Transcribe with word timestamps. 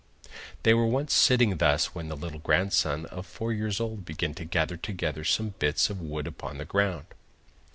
They 0.63 0.73
were 0.73 0.87
once 0.87 1.13
sitting 1.13 1.57
thus 1.57 1.93
when 1.93 2.07
the 2.09 2.17
little 2.17 2.39
grandson 2.39 3.05
of 3.11 3.27
four 3.27 3.53
years 3.53 3.79
old 3.79 4.03
began 4.03 4.33
to 4.33 4.45
gather 4.45 4.75
together 4.75 5.23
some 5.23 5.53
bits 5.59 5.91
of 5.91 6.01
wood 6.01 6.25
upon 6.25 6.57
the 6.57 6.65
ground. 6.65 7.05